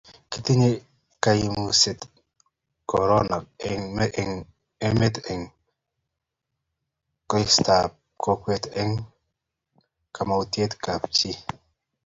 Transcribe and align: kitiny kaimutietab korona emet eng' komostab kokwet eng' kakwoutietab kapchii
kitiny 0.31 0.65
kaimutietab 1.23 2.11
korona 2.89 3.37
emet 4.87 5.15
eng' 5.31 5.49
komostab 7.29 7.91
kokwet 8.23 8.63
eng' 8.81 8.97
kakwoutietab 10.15 10.73
kapchii 10.85 11.37